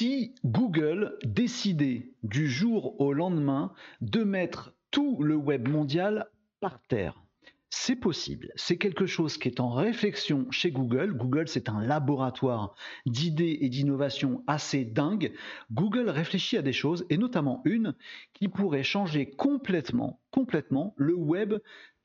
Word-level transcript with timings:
si 0.00 0.32
Google 0.46 1.18
décidait 1.24 2.14
du 2.22 2.48
jour 2.48 2.98
au 3.02 3.12
lendemain 3.12 3.74
de 4.00 4.24
mettre 4.24 4.72
tout 4.90 5.22
le 5.22 5.36
web 5.36 5.68
mondial 5.68 6.30
par 6.58 6.80
terre. 6.88 7.22
C'est 7.68 7.96
possible. 7.96 8.50
C'est 8.56 8.78
quelque 8.78 9.04
chose 9.04 9.36
qui 9.36 9.48
est 9.48 9.60
en 9.60 9.68
réflexion 9.68 10.50
chez 10.50 10.70
Google. 10.70 11.12
Google, 11.12 11.48
c'est 11.48 11.68
un 11.68 11.82
laboratoire 11.82 12.74
d'idées 13.04 13.58
et 13.60 13.68
d'innovation 13.68 14.42
assez 14.46 14.86
dingue. 14.86 15.34
Google 15.70 16.08
réfléchit 16.08 16.56
à 16.56 16.62
des 16.62 16.72
choses, 16.72 17.04
et 17.10 17.18
notamment 17.18 17.60
une 17.66 17.94
qui 18.32 18.48
pourrait 18.48 18.82
changer 18.82 19.28
complètement, 19.28 20.22
complètement 20.30 20.94
le 20.96 21.14
web 21.14 21.52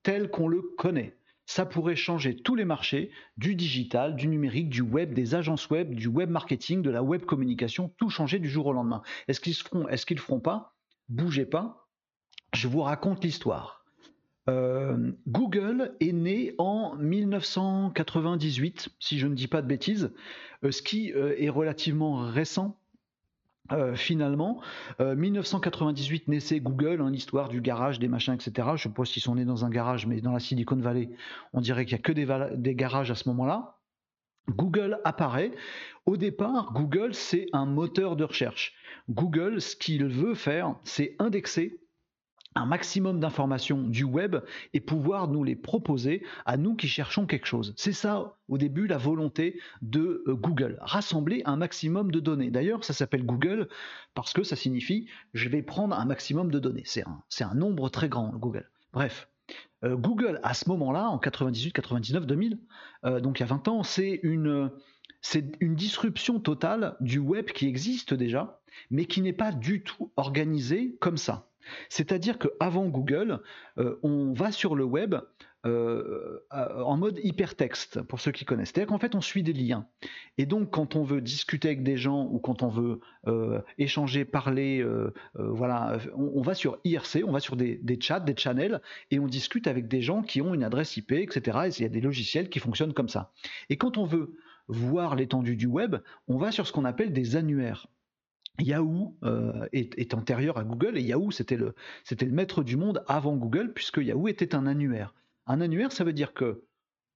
tel 0.04 0.30
qu'on 0.30 0.50
le 0.50 0.62
connaît. 0.78 1.16
Ça 1.46 1.66
pourrait 1.66 1.96
changer 1.96 2.36
tous 2.36 2.56
les 2.56 2.66
marchés, 2.66 3.12
du 3.38 3.56
digital, 3.56 4.16
du 4.16 4.28
numérique, 4.28 4.70
du 4.70 4.82
web, 4.82 5.14
des 5.14 5.36
agences 5.36 5.70
web, 5.70 5.94
du 5.94 6.08
web 6.08 6.30
marketing, 6.30 6.82
de 6.82 6.90
la 6.90 7.04
web 7.04 7.24
communication, 7.24 7.94
tout 7.98 8.10
changer 8.10 8.40
du 8.40 8.50
jour 8.50 8.66
au 8.66 8.74
lendemain. 8.74 9.04
Est-ce 9.28 9.40
qu'ils 9.40 9.56
feront 9.56 9.88
Est-ce 9.88 10.06
qu'ils 10.06 10.18
le 10.18 10.22
feront 10.22 10.40
pas? 10.40 10.76
Bougez 11.08 11.46
pas. 11.46 11.88
Je 12.54 12.68
vous 12.68 12.82
raconte 12.82 13.24
l'histoire. 13.24 13.86
Euh, 14.48 15.12
Google 15.28 15.96
est 16.00 16.14
né 16.14 16.54
en 16.58 16.96
1998, 16.98 18.90
si 19.00 19.18
je 19.18 19.28
ne 19.28 19.34
dis 19.34 19.48
pas 19.48 19.62
de 19.62 19.68
bêtises, 19.68 20.12
euh, 20.64 20.72
ce 20.72 20.82
qui 20.82 21.14
euh, 21.14 21.36
est 21.38 21.50
relativement 21.50 22.18
récent. 22.28 22.80
Finalement, 23.96 24.62
1998 25.00 26.28
naissait 26.28 26.60
Google, 26.60 27.02
hein, 27.02 27.10
l'histoire 27.10 27.50
du 27.50 27.62
garage, 27.62 28.00
des 28.00 28.08
machins, 28.08 28.34
etc. 28.34 28.70
Je 28.76 28.84
suppose 28.84 29.12
qu'ils 29.12 29.24
sont 29.24 29.36
nés 29.36 29.46
dans 29.46 29.66
un 29.66 29.70
garage, 29.70 30.06
mais 30.06 30.22
dans 30.22 30.32
la 30.32 30.40
Silicon 30.40 30.76
Valley, 30.76 31.10
on 31.54 31.62
dirait 31.62 31.86
qu'il 31.86 31.96
n'y 31.96 32.00
a 32.00 32.04
que 32.04 32.56
des 32.56 32.76
garages 32.76 33.12
à 33.12 33.16
ce 33.16 33.28
moment-là. 33.30 33.78
Google 34.50 35.00
apparaît. 35.04 35.52
Au 36.06 36.18
départ, 36.18 36.72
Google, 36.74 37.16
c'est 37.16 37.48
un 37.54 37.66
moteur 37.66 38.16
de 38.16 38.24
recherche. 38.24 38.76
Google, 39.10 39.60
ce 39.60 39.76
qu'il 39.76 40.06
veut 40.06 40.36
faire, 40.36 40.76
c'est 40.84 41.16
indexer 41.18 41.80
un 42.56 42.66
maximum 42.66 43.20
d'informations 43.20 43.82
du 43.82 44.04
web 44.04 44.38
et 44.74 44.80
pouvoir 44.80 45.28
nous 45.28 45.44
les 45.44 45.56
proposer 45.56 46.24
à 46.46 46.58
nous 46.58 46.76
qui 46.76 46.88
cherchons 46.88 47.26
quelque 47.26 47.46
chose. 47.46 47.74
C'est 47.78 47.92
ça, 47.92 48.38
au 48.48 48.58
début, 48.58 48.88
la 48.88 48.98
volonté 48.98 49.60
de 49.82 50.24
euh, 50.28 50.34
Google, 50.34 50.78
rassembler 50.82 51.42
un 51.46 51.58
maximum 51.58 52.12
de 52.12 52.20
données. 52.20 52.50
D'ailleurs, 52.50 52.84
ça 52.84 52.94
s'appelle 52.94 53.26
Google 53.26 53.68
parce 54.14 54.34
que 54.34 54.44
ça 54.44 54.56
signifie 54.56 55.08
je 55.34 55.50
vais 55.50 55.62
prendre 55.62 55.98
un 55.98 56.06
maximum 56.06 56.50
de 56.50 56.60
données. 56.60 56.84
C'est 56.86 57.04
un, 57.04 57.22
un 57.42 57.56
nombre 57.56 57.90
très 57.90 58.10
grand, 58.10 58.30
Google. 58.30 58.70
Bref. 58.94 59.28
Euh, 59.84 59.96
Google, 59.96 60.40
à 60.44 60.54
ce 60.54 60.70
moment-là, 60.70 61.10
en 61.10 61.20
98, 61.20 61.74
99, 61.74 62.26
2000, 62.26 62.60
donc 63.22 63.40
il 63.40 63.42
y 63.42 63.44
a 63.44 63.48
20 63.48 63.68
ans, 63.68 63.84
c'est 63.84 64.20
une, 64.24 64.72
c'est 65.22 65.52
une 65.60 65.76
disruption 65.76 66.40
totale 66.40 66.96
du 67.02 67.20
web 67.20 67.48
qui 67.48 67.68
existe 67.68 68.14
déjà, 68.14 68.62
mais 68.90 69.06
qui 69.06 69.22
n'est 69.22 69.34
pas 69.34 69.52
du 69.52 69.84
tout 69.84 70.12
organisé 70.16 70.96
comme 71.00 71.18
ça. 71.18 71.50
C'est-à-dire 71.90 72.38
qu'avant 72.38 72.88
Google, 72.88 73.42
euh, 73.78 74.00
on 74.04 74.34
va 74.34 74.52
sur 74.52 74.76
le 74.76 74.84
web 74.84 75.16
euh, 75.66 76.42
en 76.52 76.96
mode 76.96 77.20
hypertexte, 77.24 78.04
pour 78.04 78.20
ceux 78.20 78.32
qui 78.32 78.46
connaissent. 78.46 78.70
C'est-à-dire 78.70 78.90
qu'en 78.90 79.00
fait, 79.00 79.16
on 79.16 79.22
suit 79.22 79.42
des 79.42 79.52
liens. 79.52 79.88
Et 80.38 80.46
donc, 80.46 80.70
quand 80.70 80.96
on 80.96 81.04
veut 81.04 81.22
discuter 81.22 81.70
avec 81.70 81.82
des 81.82 81.98
gens 81.98 82.28
ou 82.32 82.38
quand 82.38 82.62
on 82.62 82.70
veut 82.70 83.00
euh, 83.26 83.62
échanger, 83.80 84.26
parler, 84.26 84.86
voilà, 85.34 85.98
on, 86.16 86.42
va 86.42 86.54
sur 86.54 86.78
IRC, 86.84 87.24
on 87.26 87.32
va 87.32 87.40
sur 87.40 87.56
des, 87.56 87.80
des, 87.82 88.00
chats, 88.00 88.20
des 88.20 88.38
channels, 88.38 88.80
et 89.10 89.18
on 89.18 89.26
discute 89.26 89.66
avec 89.66 89.88
des 89.88 90.02
gens 90.02 90.22
qui 90.22 90.40
ont 90.40 90.54
une 90.54 90.64
adresse 90.64 90.98
IP, 90.98 91.14
etc. 91.14 91.58
Et 91.66 91.70
il 91.80 91.82
y 91.82 91.86
a 91.86 91.90
des 91.90 92.02
logiciels 92.02 92.50
qui 92.50 92.60
fonctionnent 92.60 92.94
comme 92.94 93.10
ça. 93.10 93.32
Et 93.70 93.78
quand 93.78 93.98
on 93.98 94.06
veut 94.06 94.36
voir 94.68 95.16
l'étendue 95.16 95.56
du 95.56 95.68
web, 95.68 95.98
on 96.28 96.38
va 96.38 96.52
sur 96.52 96.68
ce 96.68 96.72
qu'on 96.72 96.86
appelle 96.86 97.14
des 97.14 97.36
annuaires. 97.36 97.88
Yahoo 98.60 99.16
euh, 99.24 99.68
est, 99.74 100.14
antérieur 100.14 100.58
à 100.58 100.64
Google 100.64 100.98
et 100.98 101.02
Yahoo 101.02 101.32
c'était 101.32 101.58
le, 101.58 101.76
maître 102.28 102.64
du 102.64 102.78
monde 102.78 103.04
avant 103.08 103.36
Google 103.36 103.74
puisque 103.74 103.98
Yahoo 103.98 104.28
était 104.28 104.56
un 104.56 104.66
annuaire. 104.66 105.14
Un 105.48 105.62
annuaire 105.62 105.92
ça 105.92 106.04
veut 106.04 106.14
dire 106.14 106.34
que 106.34 106.64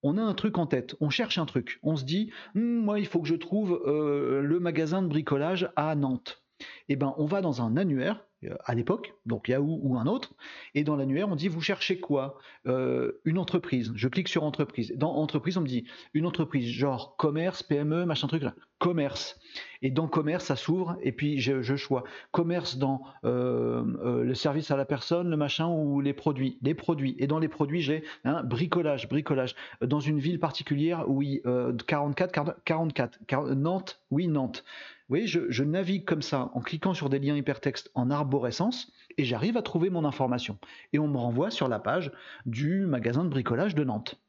on 0.02 0.18
a 0.18 0.22
un 0.22 0.34
truc 0.34 0.58
en 0.58 0.66
tête, 0.66 0.96
on 1.02 1.10
cherche 1.10 1.38
un 1.38 1.46
truc, 1.46 1.80
on 1.84 1.96
se 1.96 2.06
dit 2.06 2.32
hm, 2.56 2.62
moi 2.62 3.00
il 3.00 3.06
faut 3.06 3.22
que 3.22 3.28
je 3.28 3.36
trouve 3.36 3.82
euh, 3.86 4.42
le 4.42 4.60
magasin 4.60 5.02
de 5.02 5.08
bricolage 5.08 5.70
à 5.76 5.96
Nantes. 5.96 6.44
Eh 6.88 6.96
ben 6.96 7.14
on 7.18 7.26
va 7.26 7.42
dans 7.42 7.62
un 7.62 7.78
annuaire 7.78 8.26
euh, 8.46 8.56
à 8.64 8.74
l'époque, 8.74 9.14
donc 9.26 9.50
Yahoo 9.50 9.80
ou 9.82 9.98
un 9.98 10.06
autre, 10.06 10.34
et 10.74 10.84
dans 10.84 10.96
l'annuaire, 10.96 11.28
on 11.30 11.36
dit 11.36 11.50
vous 11.50 11.62
cherchez 11.62 12.00
quoi? 12.00 12.38
Euh, 12.68 13.20
Une 13.26 13.38
entreprise. 13.38 13.92
Je 13.96 14.08
clique 14.08 14.30
sur 14.30 14.44
entreprise. 14.44 14.94
Dans 14.96 15.14
entreprise, 15.16 15.58
on 15.58 15.62
me 15.62 15.68
dit 15.68 15.86
une 16.14 16.26
entreprise, 16.26 16.70
genre 16.70 17.18
commerce, 17.18 17.64
PME, 17.64 18.06
machin 18.06 18.28
truc 18.28 18.44
là. 18.44 18.54
Commerce. 18.78 19.38
Et 19.82 19.92
dans 19.92 20.08
commerce, 20.08 20.46
ça 20.46 20.56
s'ouvre, 20.56 20.98
et 21.02 21.12
puis 21.12 21.40
je, 21.40 21.62
choisis 21.76 22.10
commerce 22.32 22.78
dans 22.78 23.02
euh, 23.26 24.24
le 24.24 24.34
service 24.36 24.72
à 24.72 24.78
la 24.78 24.86
personne, 24.86 25.30
le 25.30 25.36
machin 25.36 25.68
ou 25.68 26.00
les 26.00 26.14
produits. 26.14 26.58
Les 26.62 26.74
produits. 26.74 27.16
Et 27.20 27.28
dans 27.28 27.40
les 27.40 27.50
produits, 27.50 27.82
j'ai 27.82 28.04
hein, 28.24 28.42
bricolage, 28.44 29.10
bricolage. 29.10 29.56
Dans 29.82 30.00
une 30.00 30.20
ville 30.20 30.40
particulière, 30.40 31.10
oui, 31.10 31.42
44, 31.88 32.64
44, 32.64 33.54
Nantes, 33.54 34.02
oui, 34.12 34.30
Nantes. 34.30 34.64
Je, 35.12 35.50
je 35.50 35.64
navigue 35.64 36.06
comme 36.06 36.22
ça 36.22 36.52
en 36.54 36.62
cliquant 36.62 36.94
sur 36.94 37.10
des 37.10 37.20
liens 37.20 37.36
hypertextes 37.36 37.90
en 37.96 38.12
arborescence 38.12 38.92
et 39.18 39.26
j'arrive 39.26 39.58
à 39.58 39.62
trouver 39.62 39.90
mon 39.90 40.06
information. 40.06 40.58
Et 40.94 41.00
on 41.00 41.08
me 41.08 41.18
renvoie 41.18 41.50
sur 41.50 41.68
la 41.68 41.80
page 41.80 42.12
du 42.46 42.86
magasin 42.86 43.24
de 43.24 43.30
bricolage 43.30 43.76
de 43.76 43.84
Nantes. 43.84 44.22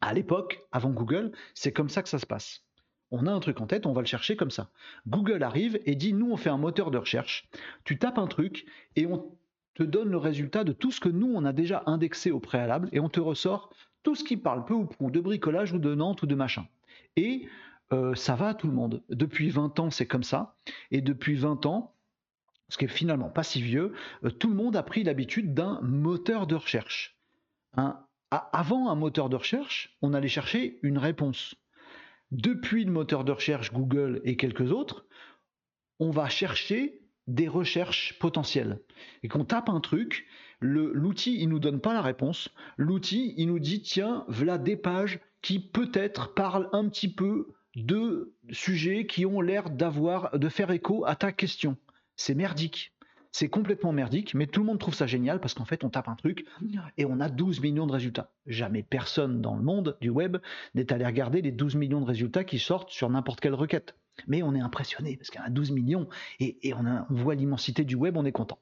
À 0.00 0.14
l'époque, 0.14 0.60
avant 0.72 0.90
Google, 0.90 1.32
c'est 1.54 1.72
comme 1.72 1.88
ça 1.88 2.02
que 2.02 2.08
ça 2.08 2.18
se 2.18 2.26
passe. 2.26 2.64
On 3.10 3.26
a 3.26 3.32
un 3.32 3.40
truc 3.40 3.60
en 3.60 3.66
tête, 3.66 3.84
on 3.84 3.92
va 3.92 4.00
le 4.00 4.06
chercher 4.06 4.36
comme 4.36 4.50
ça. 4.50 4.70
Google 5.06 5.42
arrive 5.42 5.78
et 5.84 5.96
dit 5.96 6.12
nous 6.12 6.30
on 6.30 6.36
fait 6.36 6.50
un 6.50 6.56
moteur 6.56 6.90
de 6.90 6.98
recherche. 6.98 7.48
Tu 7.84 7.98
tapes 7.98 8.18
un 8.18 8.26
truc 8.26 8.64
et 8.96 9.06
on 9.06 9.36
te 9.74 9.82
donne 9.82 10.10
le 10.10 10.16
résultat 10.16 10.64
de 10.64 10.72
tout 10.72 10.90
ce 10.90 11.00
que 11.00 11.08
nous 11.08 11.32
on 11.34 11.44
a 11.44 11.52
déjà 11.52 11.82
indexé 11.86 12.30
au 12.30 12.40
préalable 12.40 12.88
et 12.92 13.00
on 13.00 13.08
te 13.08 13.20
ressort 13.20 13.70
tout 14.02 14.14
ce 14.14 14.24
qui 14.24 14.36
parle 14.36 14.64
peu 14.64 14.74
ou 14.74 14.86
prou 14.86 15.10
de 15.10 15.20
bricolage 15.20 15.72
ou 15.72 15.78
de 15.78 15.94
Nantes 15.94 16.22
ou 16.22 16.26
de 16.26 16.34
machin. 16.34 16.66
Et 17.16 17.46
euh, 17.92 18.14
ça 18.14 18.34
va 18.34 18.48
à 18.48 18.54
tout 18.54 18.66
le 18.66 18.72
monde. 18.72 19.02
Depuis 19.08 19.50
20 19.50 19.78
ans, 19.78 19.90
c'est 19.90 20.06
comme 20.06 20.22
ça. 20.22 20.56
Et 20.90 21.00
depuis 21.00 21.36
20 21.36 21.66
ans, 21.66 21.94
ce 22.68 22.78
qui 22.78 22.86
est 22.86 22.88
finalement 22.88 23.28
pas 23.28 23.42
si 23.42 23.60
vieux, 23.60 23.92
euh, 24.24 24.30
tout 24.30 24.48
le 24.48 24.54
monde 24.54 24.76
a 24.76 24.82
pris 24.82 25.02
l'habitude 25.04 25.54
d'un 25.54 25.80
moteur 25.82 26.46
de 26.46 26.54
recherche. 26.54 27.18
avant 28.30 28.88
un 28.88 28.94
moteur 28.94 29.28
de 29.28 29.36
recherche, 29.36 29.96
on 30.00 30.14
allait 30.14 30.28
chercher 30.28 30.78
une 30.82 30.98
réponse. 30.98 31.54
Depuis 32.30 32.84
le 32.84 32.92
moteur 32.92 33.24
de 33.24 33.32
recherche 33.32 33.72
Google 33.72 34.22
et 34.24 34.36
quelques 34.36 34.72
autres, 34.72 35.04
on 35.98 36.10
va 36.10 36.30
chercher 36.30 37.02
des 37.26 37.46
recherches 37.46 38.18
potentielles. 38.18 38.80
Et 39.22 39.28
qu'on 39.28 39.44
tape 39.44 39.68
un 39.68 39.80
truc, 39.80 40.26
l'outil, 40.60 41.38
il 41.40 41.48
nous 41.48 41.58
donne 41.58 41.80
pas 41.80 41.92
la 41.92 42.02
réponse. 42.02 42.48
L'outil, 42.78 43.34
il 43.36 43.48
nous 43.48 43.58
dit, 43.58 43.82
tiens, 43.82 44.24
voilà 44.28 44.58
des 44.58 44.76
pages 44.76 45.20
qui 45.42 45.60
peut-être 45.60 46.34
parlent 46.34 46.68
un 46.72 46.88
petit 46.88 47.12
peu 47.12 47.52
deux 47.76 48.34
sujets 48.50 49.06
qui 49.06 49.26
ont 49.26 49.40
l'air 49.40 49.70
d'avoir 49.70 50.38
de 50.38 50.48
faire 50.48 50.70
écho 50.70 51.04
à 51.06 51.16
ta 51.16 51.32
question. 51.32 51.76
C'est 52.16 52.34
merdique. 52.34 52.92
C'est 53.34 53.48
complètement 53.48 53.92
merdique, 53.92 54.34
mais 54.34 54.46
tout 54.46 54.60
le 54.60 54.66
monde 54.66 54.78
trouve 54.78 54.94
ça 54.94 55.06
génial 55.06 55.40
parce 55.40 55.54
qu'en 55.54 55.64
fait, 55.64 55.84
on 55.84 55.88
tape 55.88 56.08
un 56.08 56.16
truc 56.16 56.44
et 56.98 57.06
on 57.06 57.18
a 57.18 57.30
12 57.30 57.62
millions 57.62 57.86
de 57.86 57.92
résultats. 57.92 58.30
Jamais 58.46 58.82
personne 58.82 59.40
dans 59.40 59.56
le 59.56 59.62
monde 59.62 59.96
du 60.02 60.10
web 60.10 60.36
n'est 60.74 60.92
allé 60.92 61.06
regarder 61.06 61.40
les 61.40 61.50
12 61.50 61.76
millions 61.76 62.02
de 62.02 62.06
résultats 62.06 62.44
qui 62.44 62.58
sortent 62.58 62.90
sur 62.90 63.08
n'importe 63.08 63.40
quelle 63.40 63.54
requête. 63.54 63.96
Mais 64.26 64.42
on 64.42 64.54
est 64.54 64.60
impressionné 64.60 65.16
parce 65.16 65.30
qu'il 65.30 65.40
y 65.40 65.42
en 65.42 65.46
a 65.46 65.50
12 65.50 65.70
millions 65.70 66.08
et, 66.40 66.74
on, 66.74 67.06
voit 67.08 67.34
l'immensité 67.34 67.84
du 67.84 67.94
web, 67.94 68.18
on 68.18 68.26
est 68.26 68.32
content. 68.32 68.58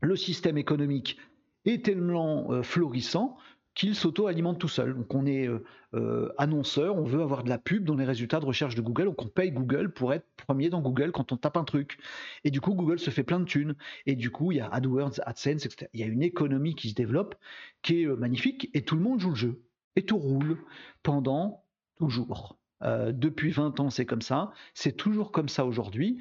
Le 0.00 0.16
système 0.16 0.56
économique 0.56 1.18
est 1.66 1.84
tellement 1.84 2.50
euh, 2.50 2.62
florissant 2.62 3.36
qu'il 3.74 3.94
s'auto-alimente 3.94 4.58
tout 4.58 4.68
seul. 4.68 4.94
Donc 4.94 5.14
on 5.14 5.26
est 5.26 5.46
euh, 5.46 5.64
euh, 5.94 6.32
annonceur, 6.38 6.96
on 6.96 7.04
veut 7.04 7.22
avoir 7.22 7.44
de 7.44 7.48
la 7.48 7.58
pub 7.58 7.84
dans 7.84 7.94
les 7.94 8.04
résultats 8.04 8.40
de 8.40 8.46
recherche 8.46 8.74
de 8.74 8.82
Google, 8.82 9.06
donc 9.06 9.22
on 9.22 9.28
paye 9.28 9.50
Google 9.50 9.92
pour 9.92 10.12
être 10.12 10.26
premier 10.36 10.70
dans 10.70 10.80
Google 10.80 11.12
quand 11.12 11.32
on 11.32 11.36
tape 11.36 11.56
un 11.56 11.64
truc. 11.64 11.98
Et 12.44 12.50
du 12.50 12.60
coup, 12.60 12.74
Google 12.74 12.98
se 12.98 13.10
fait 13.10 13.22
plein 13.22 13.40
de 13.40 13.44
thunes. 13.44 13.74
Et 14.06 14.16
du 14.16 14.30
coup, 14.30 14.52
il 14.52 14.56
y 14.56 14.60
a 14.60 14.68
AdWords, 14.68 15.20
AdSense, 15.24 15.66
etc. 15.66 15.88
Il 15.94 16.00
y 16.00 16.02
a 16.02 16.06
une 16.06 16.22
économie 16.22 16.74
qui 16.74 16.90
se 16.90 16.94
développe, 16.94 17.34
qui 17.82 18.02
est 18.02 18.06
euh, 18.06 18.16
magnifique, 18.16 18.70
et 18.74 18.82
tout 18.82 18.96
le 18.96 19.02
monde 19.02 19.20
joue 19.20 19.30
le 19.30 19.36
jeu. 19.36 19.62
Et 19.96 20.04
tout 20.04 20.18
roule 20.18 20.58
pendant 21.02 21.64
toujours. 21.96 22.56
depuis 22.82 23.50
20 23.50 23.80
ans, 23.80 23.90
c'est 23.90 24.06
comme 24.06 24.22
ça. 24.22 24.52
C'est 24.72 24.96
toujours 24.96 25.32
comme 25.32 25.48
ça 25.48 25.66
aujourd'hui. 25.66 26.20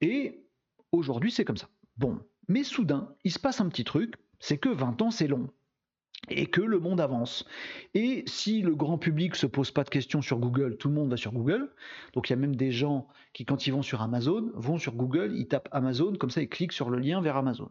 Et 0.00 0.44
aujourd'hui, 0.92 1.30
c'est 1.30 1.44
comme 1.44 1.56
ça. 1.56 1.68
Bon. 1.96 2.18
Mais 2.48 2.64
soudain, 2.64 3.14
il 3.24 3.32
se 3.32 3.38
passe 3.38 3.60
un 3.60 3.68
petit 3.68 3.84
truc, 3.84 4.16
c'est 4.38 4.58
que 4.58 4.68
20 4.68 5.00
ans, 5.00 5.10
c'est 5.10 5.28
long 5.28 5.48
et 6.30 6.46
que 6.46 6.60
le 6.60 6.78
monde 6.78 7.00
avance. 7.00 7.46
Et 7.94 8.24
si 8.26 8.62
le 8.62 8.74
grand 8.74 8.98
public 8.98 9.36
se 9.36 9.46
pose 9.46 9.70
pas 9.70 9.84
de 9.84 9.90
questions 9.90 10.22
sur 10.22 10.38
Google, 10.38 10.76
tout 10.76 10.88
le 10.88 10.94
monde 10.94 11.10
va 11.10 11.16
sur 11.16 11.32
Google. 11.32 11.70
Donc 12.12 12.28
il 12.28 12.32
y 12.32 12.34
a 12.34 12.38
même 12.38 12.56
des 12.56 12.72
gens 12.72 13.08
qui, 13.32 13.44
quand 13.44 13.66
ils 13.66 13.72
vont 13.72 13.82
sur 13.82 14.02
Amazon, 14.02 14.50
vont 14.54 14.78
sur 14.78 14.94
Google, 14.94 15.32
ils 15.36 15.48
tapent 15.48 15.68
Amazon, 15.72 16.14
comme 16.14 16.30
ça 16.30 16.40
ils 16.42 16.48
cliquent 16.48 16.72
sur 16.72 16.90
le 16.90 16.98
lien 16.98 17.20
vers 17.20 17.36
Amazon. 17.36 17.70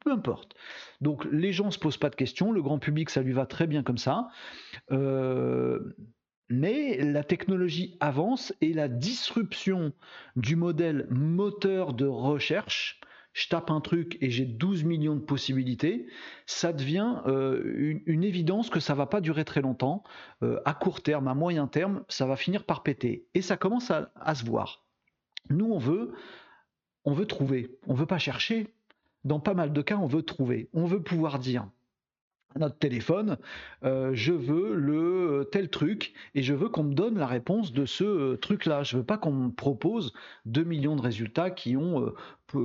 Peu 0.00 0.10
importe. 0.10 0.54
Donc 1.00 1.24
les 1.30 1.52
gens 1.52 1.70
se 1.70 1.78
posent 1.78 1.98
pas 1.98 2.10
de 2.10 2.16
questions, 2.16 2.52
le 2.52 2.62
grand 2.62 2.78
public 2.78 3.10
ça 3.10 3.22
lui 3.22 3.32
va 3.32 3.46
très 3.46 3.66
bien 3.66 3.82
comme 3.82 3.98
ça. 3.98 4.28
Euh, 4.90 5.94
Mais 6.48 6.98
la 7.02 7.24
technologie 7.24 7.96
avance 8.00 8.54
et 8.60 8.72
la 8.72 8.88
disruption 8.88 9.92
du 10.36 10.56
modèle 10.56 11.06
moteur 11.10 11.92
de 11.92 12.06
recherche, 12.06 13.00
je 13.36 13.48
tape 13.48 13.70
un 13.70 13.82
truc 13.82 14.16
et 14.22 14.30
j'ai 14.30 14.46
12 14.46 14.84
millions 14.84 15.14
de 15.14 15.20
possibilités, 15.20 16.06
ça 16.46 16.72
devient 16.72 17.16
euh, 17.26 18.00
une, 18.06 18.24
évidence 18.24 18.70
que 18.70 18.80
ça 18.80 18.94
va 18.94 19.04
pas 19.04 19.20
durer 19.20 19.44
très 19.44 19.60
longtemps. 19.60 20.04
Euh, 20.42 20.58
à 20.64 20.72
court 20.72 21.02
terme, 21.02 21.28
à 21.28 21.34
moyen 21.34 21.66
terme, 21.66 22.02
ça 22.08 22.24
va 22.24 22.36
finir 22.36 22.64
par 22.64 22.82
péter. 22.82 23.26
Et 23.34 23.42
ça 23.42 23.58
commence 23.58 23.90
à, 23.90 24.10
à 24.16 24.34
se 24.34 24.46
voir. 24.46 24.86
Nous, 25.50 25.66
on 25.66 25.76
veut, 25.76 26.14
on 27.04 27.12
veut 27.12 27.26
trouver, 27.26 27.78
on 27.86 27.92
veut 27.92 28.06
pas 28.06 28.16
chercher. 28.16 28.72
Dans 29.24 29.38
pas 29.38 29.52
mal 29.52 29.70
de 29.74 29.82
cas, 29.82 29.98
on 29.98 30.06
veut 30.06 30.22
trouver. 30.22 30.70
On 30.72 30.86
veut 30.86 31.02
pouvoir 31.02 31.38
dire, 31.38 31.68
notre 32.58 32.78
téléphone, 32.78 33.36
euh, 33.84 34.10
je 34.14 34.32
veux 34.32 34.74
le 34.74 35.40
euh, 35.40 35.44
tel 35.44 35.68
truc 35.68 36.14
et 36.34 36.42
je 36.42 36.54
veux 36.54 36.68
qu'on 36.68 36.84
me 36.84 36.94
donne 36.94 37.18
la 37.18 37.26
réponse 37.26 37.72
de 37.72 37.86
ce 37.86 38.04
euh, 38.04 38.36
truc-là. 38.36 38.82
Je 38.82 38.96
veux 38.96 39.04
pas 39.04 39.18
qu'on 39.18 39.32
me 39.32 39.50
propose 39.50 40.12
2 40.46 40.64
millions 40.64 40.96
de 40.96 41.02
résultats 41.02 41.50
qui, 41.50 41.76
ont, 41.76 42.12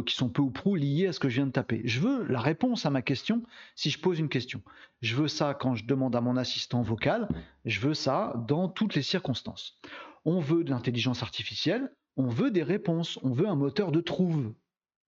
qui 0.06 0.16
sont 0.16 0.30
peu 0.30 0.42
ou 0.42 0.50
prou 0.50 0.76
liés 0.76 1.08
à 1.08 1.14
ce 1.14 1.20
que 1.20 1.30
je 1.30 1.36
viens 1.36 1.48
de 1.48 1.52
taper. 1.52 1.82
Je 1.86 2.00
veux 2.00 2.26
la 2.28 2.40
réponse 2.40 2.86
à 2.86 2.90
ma 2.90 3.02
question 3.02 3.44
si 3.76 3.90
je 3.90 4.00
pose 4.00 4.20
une 4.20 4.30
question. 4.30 4.62
Je 5.02 5.16
veux 5.16 5.28
ça 5.28 5.54
quand 5.54 5.76
je 5.76 5.86
demande 5.86 6.16
à 6.16 6.22
mon 6.22 6.38
assistant 6.38 6.82
vocal, 6.82 7.28
je 7.66 7.80
veux 7.80 7.94
ça 7.94 8.34
dans 8.48 8.70
toutes 8.70 8.96
les 8.96 9.02
circonstances. 9.02 9.80
On 10.26 10.40
veut 10.40 10.64
de 10.64 10.70
l'intelligence 10.70 11.24
artificielle, 11.24 11.92
on 12.18 12.28
veut 12.28 12.52
des 12.52 12.64
réponses, 12.64 13.20
on 13.24 13.32
veut 13.32 13.48
un 13.48 13.56
moteur 13.56 13.92
de 13.92 14.02
trouve. 14.02 14.54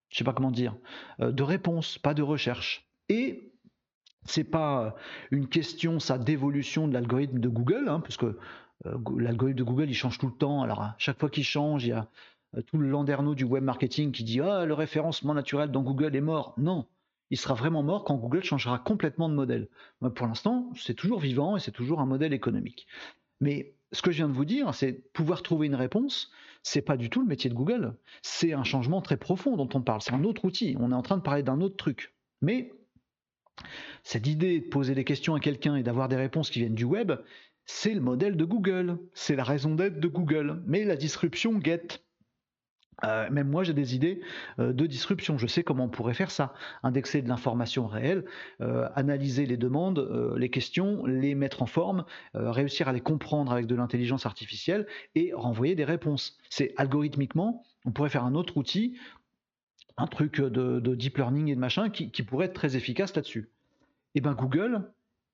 Je 0.10 0.18
sais 0.18 0.24
pas 0.24 0.34
comment 0.34 0.52
dire, 0.52 0.76
de 1.20 1.44
réponse, 1.44 1.98
pas 1.98 2.14
de 2.14 2.22
recherche. 2.22 2.88
Et 3.10 3.53
c'est 4.26 4.44
pas 4.44 4.96
une 5.32 5.48
question, 5.48 5.98
d'évolution 6.20 6.88
de 6.88 6.94
l'algorithme 6.94 7.40
de 7.40 7.50
Google, 7.50 7.90
hein, 7.90 8.00
parce 8.00 8.18
que 8.18 8.38
euh, 8.86 8.98
l'algorithme 9.18 9.58
de 9.58 9.64
Google, 9.64 9.90
il 9.90 9.96
change 9.96 10.18
tout 10.18 10.28
le 10.28 10.34
temps. 10.34 10.62
Alors, 10.62 10.82
à 10.82 10.96
chaque 10.98 11.20
fois 11.20 11.30
qu'il 11.30 11.44
change, 11.44 11.86
il 11.86 11.90
y 11.90 11.94
a 11.94 12.10
euh, 12.56 12.62
tout 12.62 12.78
le 12.78 12.90
landerneau 12.90 13.36
du 13.36 13.44
web 13.44 13.64
marketing 13.64 14.12
qui 14.12 14.24
dit 14.24 14.42
Ah, 14.42 14.66
le 14.66 14.74
référencement 14.74 15.34
naturel 15.34 15.72
dans 15.72 15.82
Google 15.82 16.16
est 16.16 16.22
mort. 16.22 16.54
Non, 16.58 16.88
il 17.30 17.38
sera 17.38 17.54
vraiment 17.54 17.84
mort 17.84 18.04
quand 18.04 18.16
Google 18.16 18.44
changera 18.44 18.80
complètement 18.80 19.30
de 19.30 19.36
modèle. 19.36 19.68
pour 20.16 20.28
l'instant, 20.28 20.70
c'est 20.76 20.94
toujours 20.94 21.20
vivant 21.20 21.58
et 21.58 21.60
c'est 21.60 21.72
toujours 21.72 22.00
un 22.00 22.06
modèle 22.06 22.34
économique. 22.34 22.88
Mais 23.42 23.76
ce 23.92 24.02
que 24.02 24.12
je 24.12 24.18
viens 24.18 24.28
de 24.28 24.34
vous 24.34 24.46
dire, 24.46 24.74
c'est 24.74 25.12
pouvoir 25.14 25.44
trouver 25.44 25.68
une 25.68 25.76
réponse. 25.76 26.32
C'est 26.64 26.82
pas 26.82 26.98
du 26.98 27.10
tout 27.10 27.22
le 27.22 27.28
métier 27.28 27.50
de 27.50 27.56
Google. 27.56 27.96
C'est 28.22 28.54
un 28.54 28.64
changement 28.64 29.02
très 29.02 29.18
profond 29.18 29.58
dont 29.58 29.70
on 29.74 29.82
parle. 29.82 30.02
C'est 30.02 30.14
un 30.14 30.24
autre 30.24 30.46
outil. 30.46 30.76
On 30.80 30.92
est 30.92 30.96
en 30.96 31.02
train 31.02 31.18
de 31.18 31.22
parler 31.22 31.44
d'un 31.44 31.60
autre 31.60 31.76
truc. 31.76 32.16
Mais 32.42 32.72
cette 34.04 34.28
idée 34.28 34.60
de 34.60 34.68
poser 34.68 34.96
des 34.96 35.04
questions 35.04 35.36
à 35.36 35.40
quelqu'un 35.40 35.76
et 35.76 35.84
d'avoir 35.84 36.10
des 36.10 36.16
réponses 36.16 36.50
qui 36.50 36.60
viennent 36.60 36.76
du 36.76 36.84
web, 36.84 37.14
c'est 37.66 37.94
le 37.94 38.02
modèle 38.02 38.36
de 38.36 38.46
Google, 38.46 38.98
c'est 39.14 39.36
la 39.36 39.44
raison 39.44 39.76
d'être 39.76 40.00
de 40.00 40.08
Google. 40.08 40.62
Mais 40.66 40.84
la 40.84 40.96
disruption 40.96 41.54
guette. 41.54 42.04
Euh, 43.04 43.30
même 43.32 43.50
moi, 43.50 43.64
j'ai 43.64 43.74
des 43.74 43.96
idées 43.96 44.22
euh, 44.60 44.72
de 44.72 44.86
disruption. 44.86 45.38
Je 45.38 45.48
sais 45.48 45.64
comment 45.64 45.86
on 45.86 45.90
pourrait 45.90 46.14
faire 46.14 46.30
ça. 46.30 46.54
Indexer 46.84 47.22
de 47.22 47.30
l'information 47.30 47.88
réelle, 47.88 48.26
euh, 48.62 48.88
analyser 48.96 49.46
les 49.46 49.58
demandes, 49.58 50.36
les 50.38 50.50
questions, 50.50 51.06
les 51.06 51.34
mettre 51.36 51.62
en 51.62 51.66
forme, 51.66 52.06
réussir 52.34 52.88
à 52.88 52.94
les 52.94 53.02
comprendre 53.02 53.52
avec 53.52 53.66
de 53.66 53.76
l'intelligence 53.76 54.26
artificielle 54.26 54.86
et 55.16 55.32
renvoyer 55.34 55.76
des 55.76 55.86
réponses. 55.86 56.38
C'est 56.50 56.74
algorithmiquement, 56.78 57.64
on 57.86 57.92
pourrait 57.92 58.10
faire 58.10 58.26
un 58.26 58.36
autre 58.36 58.58
outil 58.58 58.98
un 59.98 60.08
truc 60.08 60.42
de, 60.42 60.96
deep 60.96 61.18
learning 61.18 61.50
et 61.50 61.56
de 61.56 61.60
machin 61.60 61.90
qui, 61.90 62.24
pourrait 62.24 62.48
être 62.48 62.54
très 62.54 62.76
efficace 62.76 63.16
là-dessus. 63.16 63.52
Et 64.16 64.20
eh 64.20 64.22
bien 64.22 64.34
Google, 64.34 64.92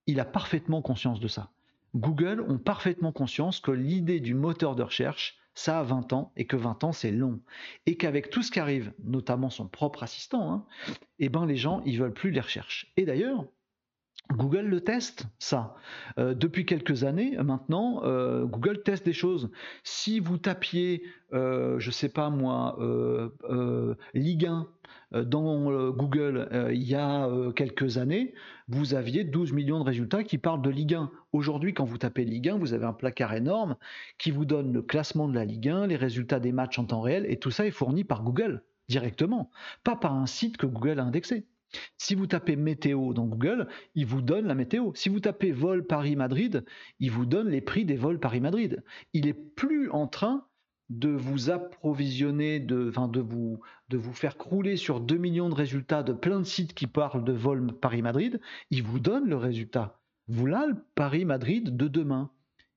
il 0.07 0.19
a 0.19 0.25
parfaitement 0.25 0.81
conscience 0.81 1.19
de 1.19 1.27
ça. 1.27 1.51
Google 1.95 2.45
ont 2.47 2.57
parfaitement 2.57 3.11
conscience 3.11 3.59
que 3.59 3.71
l'idée 3.71 4.19
du 4.19 4.33
moteur 4.33 4.75
de 4.75 4.83
recherche, 4.83 5.37
ça 5.53 5.79
a 5.79 5.83
20 5.83 6.13
ans 6.13 6.31
et 6.37 6.45
que 6.45 6.55
20 6.55 6.83
ans 6.83 6.91
c'est 6.91 7.11
long. 7.11 7.41
Et 7.85 7.97
qu'avec 7.97 8.29
tout 8.29 8.43
ce 8.43 8.51
qui 8.51 8.59
arrive, 8.59 8.93
notamment 9.03 9.49
son 9.49 9.67
propre 9.67 10.03
assistant, 10.03 10.51
hein, 10.51 10.65
eh 11.19 11.29
ben 11.29 11.45
les 11.45 11.57
gens 11.57 11.81
ils 11.85 11.99
veulent 11.99 12.13
plus 12.13 12.31
les 12.31 12.39
recherches. 12.39 12.91
Et 12.95 13.05
d'ailleurs, 13.05 13.45
Google 14.33 14.67
le 14.67 14.81
teste, 14.81 15.25
ça. 15.39 15.75
Euh, 16.19 16.35
depuis 16.35 16.65
quelques 16.65 17.03
années 17.03 17.35
maintenant, 17.37 18.03
euh, 18.03 18.45
Google 18.45 18.83
teste 18.83 19.05
des 19.05 19.13
choses. 19.13 19.49
Si 19.83 20.19
vous 20.19 20.37
tapiez, 20.37 21.03
euh, 21.33 21.79
je 21.79 21.87
ne 21.87 21.91
sais 21.91 22.09
pas 22.09 22.29
moi, 22.29 22.77
Ligue 24.13 24.45
1 24.45 24.67
dans 25.23 25.89
Google 25.91 26.47
il 26.71 26.83
y 26.83 26.95
a 26.95 27.27
quelques 27.55 27.97
années, 27.97 28.33
vous 28.67 28.93
aviez 28.93 29.23
12 29.23 29.53
millions 29.53 29.79
de 29.79 29.83
résultats 29.83 30.23
qui 30.23 30.37
parlent 30.37 30.61
de 30.61 30.69
Ligue 30.69 30.93
1. 30.93 31.11
Aujourd'hui, 31.33 31.73
quand 31.73 31.85
vous 31.85 31.97
tapez 31.97 32.23
Ligue 32.23 32.49
1, 32.49 32.57
vous 32.57 32.73
avez 32.73 32.85
un 32.85 32.93
placard 32.93 33.33
énorme 33.33 33.75
qui 34.19 34.29
vous 34.29 34.45
donne 34.45 34.71
le 34.71 34.83
classement 34.83 35.27
de 35.27 35.33
la 35.33 35.45
Ligue 35.45 35.69
1, 35.69 35.87
les 35.87 35.95
résultats 35.95 36.39
des 36.39 36.51
matchs 36.51 36.77
en 36.77 36.85
temps 36.85 37.01
réel, 37.01 37.25
et 37.27 37.37
tout 37.37 37.51
ça 37.51 37.65
est 37.65 37.71
fourni 37.71 38.03
par 38.03 38.23
Google 38.23 38.63
directement, 38.87 39.49
pas 39.83 39.95
par 39.95 40.13
un 40.13 40.25
site 40.25 40.57
que 40.57 40.65
Google 40.65 40.99
a 40.99 41.03
indexé. 41.03 41.45
Si 41.97 42.15
vous 42.15 42.27
tapez 42.27 42.55
météo 42.55 43.13
dans 43.13 43.25
Google, 43.25 43.67
il 43.95 44.05
vous 44.05 44.21
donne 44.21 44.47
la 44.47 44.55
météo. 44.55 44.91
Si 44.95 45.09
vous 45.09 45.19
tapez 45.19 45.51
vol 45.51 45.85
Paris-Madrid, 45.85 46.65
il 46.99 47.11
vous 47.11 47.25
donne 47.25 47.49
les 47.49 47.61
prix 47.61 47.85
des 47.85 47.97
vols 47.97 48.19
Paris-Madrid. 48.19 48.83
Il 49.13 49.27
est 49.27 49.33
plus 49.33 49.89
en 49.91 50.07
train 50.07 50.45
de 50.89 51.09
vous 51.09 51.51
approvisionner, 51.51 52.59
de, 52.59 52.91
de, 53.11 53.19
vous, 53.19 53.59
de 53.89 53.97
vous 53.97 54.13
faire 54.13 54.37
crouler 54.37 54.75
sur 54.75 54.99
2 54.99 55.17
millions 55.17 55.49
de 55.49 55.55
résultats 55.55 56.01
de 56.01 56.13
plein 56.13 56.39
de 56.39 56.45
sites 56.45 56.73
qui 56.73 56.87
parlent 56.87 57.23
de 57.23 57.33
vol 57.33 57.73
Paris-Madrid. 57.79 58.41
Il 58.71 58.83
vous 58.83 58.99
donne 58.99 59.29
le 59.29 59.35
résultat. 59.35 59.99
Vous 60.27 60.47
là, 60.47 60.65
le 60.67 60.75
Paris-Madrid 60.95 61.75
de 61.75 61.87
demain. 61.87 62.31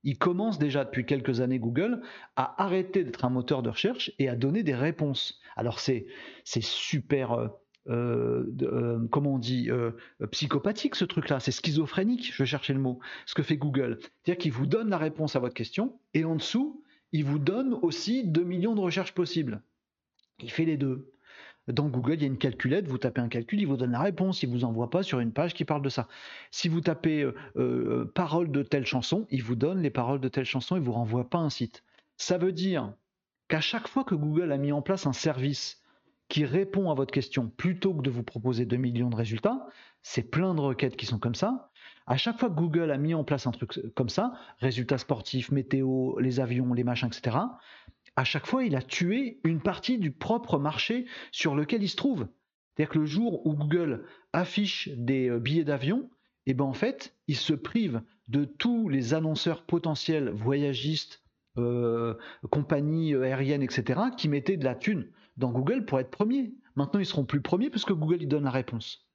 Il 0.04 0.18
commence 0.18 0.58
déjà 0.58 0.84
depuis 0.84 1.06
quelques 1.06 1.40
années, 1.40 1.60
Google, 1.60 2.02
à 2.36 2.62
arrêter 2.62 3.04
d'être 3.04 3.24
un 3.24 3.30
moteur 3.30 3.62
de 3.62 3.70
recherche 3.70 4.12
et 4.18 4.28
à 4.28 4.36
donner 4.36 4.62
des 4.62 4.74
réponses. 4.74 5.40
Alors 5.56 5.78
c'est 5.78 6.06
super 6.44 7.50
euh, 7.88 8.44
euh, 8.62 9.06
comment 9.10 9.34
on 9.34 9.38
dit, 9.38 9.70
euh, 9.70 9.90
psychopathique 10.30 10.94
ce 10.94 11.04
truc-là, 11.04 11.40
c'est 11.40 11.50
schizophrénique, 11.50 12.32
je 12.32 12.44
cherchais 12.44 12.74
le 12.74 12.80
mot, 12.80 13.00
ce 13.26 13.34
que 13.34 13.42
fait 13.42 13.56
Google. 13.56 13.98
C'est-à-dire 14.00 14.40
qu'il 14.40 14.52
vous 14.52 14.66
donne 14.66 14.90
la 14.90 14.98
réponse 14.98 15.36
à 15.36 15.40
votre 15.40 15.54
question, 15.54 15.98
et 16.14 16.24
en 16.24 16.36
dessous, 16.36 16.82
il 17.12 17.24
vous 17.24 17.38
donne 17.38 17.74
aussi 17.82 18.26
2 18.26 18.42
millions 18.44 18.74
de 18.74 18.80
recherches 18.80 19.14
possibles. 19.14 19.62
Il 20.42 20.50
fait 20.50 20.64
les 20.64 20.76
deux. 20.76 21.08
Dans 21.68 21.88
Google, 21.88 22.14
il 22.14 22.22
y 22.22 22.24
a 22.24 22.26
une 22.26 22.38
calculette, 22.38 22.88
vous 22.88 22.98
tapez 22.98 23.20
un 23.20 23.28
calcul, 23.28 23.60
il 23.60 23.66
vous 23.66 23.76
donne 23.76 23.92
la 23.92 24.00
réponse, 24.00 24.42
il 24.42 24.48
ne 24.48 24.54
vous 24.54 24.64
envoie 24.64 24.90
pas 24.90 25.04
sur 25.04 25.20
une 25.20 25.32
page 25.32 25.54
qui 25.54 25.64
parle 25.64 25.82
de 25.82 25.88
ça. 25.88 26.08
Si 26.50 26.68
vous 26.68 26.80
tapez 26.80 27.24
paroles 28.14 28.50
de 28.50 28.64
telle 28.64 28.84
chanson, 28.84 29.28
il 29.30 29.44
vous 29.44 29.54
donne 29.54 29.80
les 29.80 29.90
paroles 29.90 30.20
de 30.20 30.28
telle 30.28 30.44
chanson, 30.44 30.74
il 30.74 30.80
ne 30.80 30.84
vous 30.84 30.92
renvoie 30.92 31.30
pas 31.30 31.38
un 31.38 31.50
site. 31.50 31.84
Ça 32.16 32.36
veut 32.36 32.50
dire 32.50 32.92
qu'à 33.46 33.60
chaque 33.60 33.86
fois 33.86 34.02
que 34.02 34.16
Google 34.16 34.50
a 34.50 34.58
mis 34.58 34.72
en 34.72 34.82
place 34.82 35.06
un 35.06 35.12
service 35.12 35.81
qui 36.32 36.46
répond 36.46 36.90
à 36.90 36.94
votre 36.94 37.12
question 37.12 37.46
plutôt 37.46 37.92
que 37.92 38.00
de 38.00 38.08
vous 38.08 38.22
proposer 38.22 38.64
2 38.64 38.78
millions 38.78 39.10
de 39.10 39.16
résultats. 39.16 39.66
C'est 40.00 40.22
plein 40.22 40.54
de 40.54 40.62
requêtes 40.62 40.96
qui 40.96 41.04
sont 41.04 41.18
comme 41.18 41.34
ça. 41.34 41.70
À 42.06 42.16
chaque 42.16 42.40
fois 42.40 42.48
que 42.48 42.54
Google 42.54 42.90
a 42.90 42.96
mis 42.96 43.12
en 43.12 43.22
place 43.22 43.46
un 43.46 43.50
truc 43.50 43.78
comme 43.94 44.08
ça, 44.08 44.32
résultats 44.58 44.96
sportifs, 44.96 45.52
météo, 45.52 46.18
les 46.20 46.40
avions, 46.40 46.72
les 46.72 46.84
machins, 46.84 47.08
etc., 47.08 47.36
à 48.16 48.24
chaque 48.24 48.46
fois, 48.46 48.64
il 48.64 48.74
a 48.76 48.80
tué 48.80 49.40
une 49.44 49.60
partie 49.60 49.98
du 49.98 50.10
propre 50.10 50.58
marché 50.58 51.04
sur 51.32 51.54
lequel 51.54 51.82
il 51.82 51.88
se 51.90 51.96
trouve. 51.96 52.26
C'est-à-dire 52.74 52.94
que 52.94 52.98
le 53.00 53.04
jour 53.04 53.46
où 53.46 53.52
Google 53.52 54.06
affiche 54.32 54.88
des 54.96 55.28
euh, 55.28 55.38
billets 55.38 55.64
d'avion, 55.64 56.08
et 56.46 56.52
eh 56.52 56.54
ben 56.54 56.64
en 56.64 56.72
fait, 56.72 57.14
il 57.28 57.36
se 57.36 57.52
prive 57.52 58.00
de 58.28 58.46
tous 58.46 58.88
les 58.88 59.12
annonceurs 59.12 59.66
potentiels 59.66 60.30
voyagistes, 60.30 61.22
euh, 61.58 62.14
compagnies 62.50 63.14
aériennes, 63.14 63.62
etc., 63.62 64.00
qui 64.16 64.30
mettaient 64.30 64.56
de 64.56 64.64
la 64.64 64.74
thune 64.74 65.10
dans 65.36 65.50
Google 65.50 65.84
pour 65.84 66.00
être 66.00 66.10
premier. 66.10 66.54
Maintenant, 66.76 67.00
ils 67.00 67.06
seront 67.06 67.24
plus 67.24 67.40
premiers 67.40 67.70
puisque 67.70 67.92
Google 67.92 68.22
il 68.22 68.28
donne 68.28 68.44
la 68.44 68.50
réponse. 68.50 69.06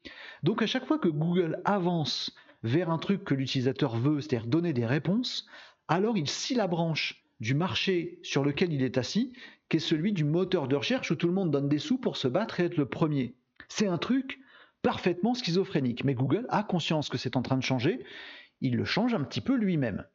Donc 0.44 0.62
à 0.62 0.68
chaque 0.68 0.86
fois 0.86 1.00
que 1.00 1.10
Google 1.10 1.62
avance 1.66 2.36
vers 2.64 2.90
un 2.90 2.98
truc 2.98 3.24
que 3.24 3.34
l'utilisateur 3.34 3.96
veut, 3.96 4.22
c'est-à-dire 4.22 4.48
donner 4.48 4.74
des 4.74 4.86
réponses, 4.86 5.48
alors 5.88 6.18
il 6.18 6.30
scie 6.30 6.56
la 6.56 6.68
branche 6.68 7.24
du 7.40 7.54
marché 7.54 8.20
sur 8.24 8.44
lequel 8.44 8.74
il 8.74 8.84
est 8.84 8.98
assis, 8.98 9.34
qui 9.70 9.78
est 9.78 9.82
celui 9.82 10.14
du 10.14 10.24
moteur 10.24 10.68
de 10.68 10.76
recherche 10.76 11.12
où 11.12 11.16
tout 11.16 11.28
le 11.28 11.34
monde 11.34 11.52
donne 11.52 11.70
des 11.70 11.78
sous 11.78 11.98
pour 11.98 12.18
se 12.18 12.28
battre 12.28 12.60
et 12.60 12.66
être 12.66 12.78
le 12.78 12.88
premier. 12.88 13.36
C'est 13.68 13.88
un 13.88 13.98
truc 13.98 14.40
parfaitement 14.82 15.34
schizophrénique, 15.34 16.04
mais 16.04 16.14
Google 16.14 16.46
a 16.50 16.64
conscience 16.64 17.10
que 17.10 17.18
c'est 17.18 17.36
en 17.36 17.42
train 17.42 17.58
de 17.58 17.64
changer, 17.64 18.04
il 18.62 18.76
le 18.76 18.86
change 18.86 19.14
un 19.14 19.24
petit 19.24 19.42
peu 19.42 19.56
lui-même. 19.56 20.06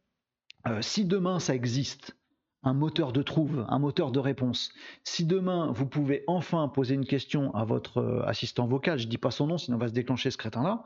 Euh, 0.67 0.81
si 0.81 1.05
demain 1.05 1.39
ça 1.39 1.55
existe, 1.55 2.17
un 2.63 2.75
moteur 2.75 3.13
de 3.13 3.23
trouve, 3.23 3.67
un 3.69 3.79
moteur 3.79 4.13
de 4.13 4.19
réponse. 4.19 4.73
Si 5.05 5.25
demain 5.25 5.73
vous 5.73 5.87
pouvez 5.87 6.25
enfin 6.27 6.69
poser 6.69 6.95
une 6.95 7.07
question 7.07 7.55
à 7.55 7.65
votre 7.65 7.99
euh, 7.99 8.27
assistant 8.27 8.67
vocal, 8.67 8.99
je 8.99 9.07
ne 9.07 9.11
dis 9.11 9.19
pas 9.19 9.31
son 9.31 9.47
nom, 9.49 9.59
sinon 9.59 9.77
on 9.77 9.81
va 9.81 9.89
se 9.89 9.93
déclencher 9.93 10.31
ce 10.31 10.37
crétin-là, 10.37 10.85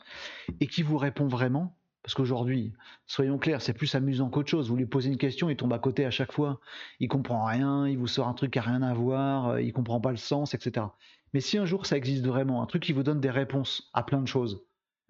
et 0.61 0.67
qui 0.67 0.83
vous 0.83 0.97
répond 0.97 1.27
vraiment, 1.27 1.77
parce 2.03 2.15
qu'aujourd'hui, 2.15 2.73
soyons 3.07 3.37
clairs, 3.37 3.61
c'est 3.61 3.73
plus 3.73 3.95
amusant 3.95 4.31
qu'autre 4.31 4.49
chose. 4.49 4.71
Vous 4.71 4.77
lui 4.77 4.87
posez 4.87 5.11
une 5.11 5.19
question, 5.19 5.51
il 5.51 5.57
tombe 5.57 5.73
à 5.73 5.79
côté 5.79 6.05
à 6.05 6.11
chaque 6.11 6.33
fois, 6.33 6.61
il 7.01 7.09
comprend 7.09 7.45
rien, 7.45 7.89
il 7.89 7.99
vous 7.99 8.07
sort 8.07 8.29
un 8.29 8.35
truc 8.35 8.53
qui 8.53 8.59
n'a 8.59 8.65
rien 8.65 8.83
à 8.83 8.95
voir, 8.95 9.49
euh, 9.49 9.63
il 9.63 9.73
comprend 9.73 10.01
pas 10.01 10.13
le 10.13 10.17
sens, 10.17 10.55
etc. 10.55 10.87
Mais 11.35 11.41
si 11.41 11.59
un 11.59 11.67
jour 11.67 11.85
ça 11.85 11.97
existe 11.97 12.25
vraiment, 12.25 12.63
un 12.63 12.67
truc 12.67 12.83
qui 12.83 12.93
vous 12.93 13.03
donne 13.03 13.21
des 13.21 13.31
réponses 13.31 13.91
à 13.93 14.03
plein 14.03 14.23
de 14.23 14.29
choses, 14.29 14.65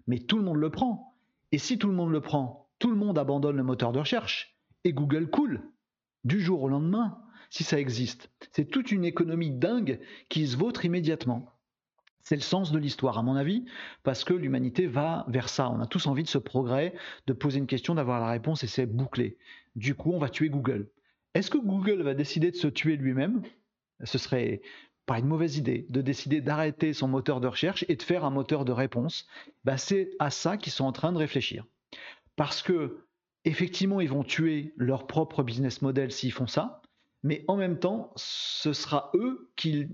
mais 0.07 0.19
tout 0.19 0.37
le 0.37 0.43
monde 0.43 0.57
le 0.57 0.71
prend. 0.71 1.13
Et 1.53 1.59
si 1.59 1.77
tout 1.77 1.87
le 1.87 1.93
monde 1.93 2.11
le 2.11 2.19
prend, 2.19 2.67
tout 2.79 2.89
le 2.89 2.97
monde 2.97 3.17
abandonne 3.17 3.55
le 3.55 3.63
moteur 3.63 3.93
de 3.93 3.99
recherche 3.99 4.57
et 4.83 4.91
Google 4.91 5.29
coule 5.29 5.61
du 6.27 6.41
jour 6.41 6.61
au 6.61 6.69
lendemain 6.69 7.17
si 7.49 7.63
ça 7.63 7.79
existe. 7.79 8.29
C'est 8.51 8.69
toute 8.69 8.91
une 8.91 9.05
économie 9.05 9.51
dingue 9.51 9.99
qui 10.29 10.45
se 10.45 10.57
vautre 10.57 10.83
immédiatement. 10.83 11.53
C'est 12.21 12.35
le 12.35 12.41
sens 12.41 12.73
de 12.73 12.77
l'histoire, 12.77 13.17
à 13.17 13.23
mon 13.23 13.37
avis, 13.37 13.63
parce 14.03 14.25
que 14.25 14.33
l'humanité 14.33 14.85
va 14.85 15.25
vers 15.29 15.47
ça. 15.47 15.69
On 15.69 15.79
a 15.79 15.87
tous 15.87 16.07
envie 16.07 16.23
de 16.23 16.27
ce 16.27 16.37
progrès, 16.37 16.93
de 17.25 17.31
poser 17.31 17.59
une 17.59 17.67
question, 17.67 17.95
d'avoir 17.95 18.19
la 18.19 18.29
réponse 18.29 18.65
et 18.65 18.67
c'est 18.67 18.85
bouclé. 18.85 19.37
Du 19.77 19.95
coup, 19.95 20.11
on 20.11 20.19
va 20.19 20.27
tuer 20.27 20.49
Google. 20.49 20.89
Est-ce 21.33 21.49
que 21.49 21.57
Google 21.57 22.01
va 22.01 22.13
décider 22.13 22.51
de 22.51 22.57
se 22.57 22.67
tuer 22.67 22.97
lui-même? 22.97 23.43
Ce 24.03 24.17
serait 24.17 24.61
pas 25.05 25.19
une 25.19 25.27
mauvaise 25.27 25.55
idée 25.55 25.85
de 25.89 26.01
décider 26.01 26.41
d'arrêter 26.41 26.91
son 26.91 27.07
moteur 27.07 27.39
de 27.39 27.47
recherche 27.47 27.85
et 27.87 27.95
de 27.95 28.03
faire 28.03 28.25
un 28.25 28.29
moteur 28.29 28.65
de 28.65 28.73
réponse. 28.73 29.25
Bah, 29.63 29.77
c'est 29.77 30.09
à 30.19 30.29
ça 30.29 30.57
qu'ils 30.57 30.73
sont 30.73 30.83
en 30.83 30.91
train 30.91 31.13
de 31.13 31.17
réfléchir. 31.17 31.63
Parce 32.35 32.61
que 32.61 33.06
effectivement, 33.47 34.01
ils 34.01 34.09
vont 34.09 34.23
tuer 34.23 34.73
leur 34.77 35.07
propre 35.07 35.43
business 35.43 35.81
model 35.81 36.11
s'ils 36.11 36.31
font 36.31 36.47
ça 36.47 36.81
mais 37.23 37.43
en 37.47 37.57
même 37.57 37.79
temps, 37.79 38.13
ce 38.15 38.73
sera 38.73 39.11
eux 39.15 39.51
qui, 39.55 39.87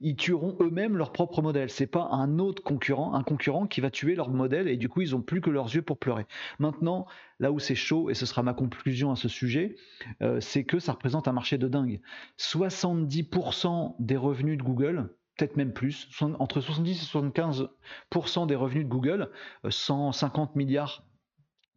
ils 0.00 0.16
tueront 0.16 0.56
eux-mêmes 0.60 0.96
leur 0.96 1.12
propre 1.12 1.40
modèle. 1.40 1.70
C'est 1.70 1.86
pas 1.86 2.08
un 2.12 2.38
autre 2.38 2.62
concurrent, 2.62 3.14
un 3.14 3.22
concurrent 3.22 3.66
qui 3.66 3.80
va 3.80 3.90
tuer 3.90 4.14
leur 4.14 4.30
modèle 4.30 4.68
et 4.68 4.76
du 4.76 4.88
coup 4.88 5.00
ils 5.00 5.16
ont 5.16 5.22
plus 5.22 5.40
que 5.40 5.50
leurs 5.50 5.74
yeux 5.74 5.82
pour 5.82 5.98
pleurer. 5.98 6.26
Maintenant, 6.58 7.06
là 7.40 7.52
où 7.52 7.58
c'est 7.58 7.74
chaud 7.74 8.10
et 8.10 8.14
ce 8.14 8.26
sera 8.26 8.42
ma 8.42 8.52
conclusion 8.52 9.10
à 9.10 9.16
ce 9.16 9.28
sujet, 9.28 9.76
euh, 10.22 10.40
c'est 10.40 10.64
que 10.64 10.78
ça 10.78 10.92
représente 10.92 11.26
un 11.26 11.32
marché 11.32 11.56
de 11.58 11.68
dingue. 11.68 12.00
70% 12.38 13.96
des 13.98 14.16
revenus 14.16 14.58
de 14.58 14.62
Google, 14.62 15.14
peut-être 15.36 15.56
même 15.56 15.72
plus, 15.72 16.08
entre 16.38 16.60
70 16.60 17.02
et 17.02 17.18
75% 17.18 18.46
des 18.46 18.54
revenus 18.54 18.84
de 18.84 18.90
Google, 18.90 19.30
150 19.68 20.50
euh, 20.50 20.52
milliards 20.54 21.02